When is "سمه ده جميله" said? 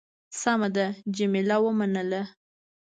0.41-1.57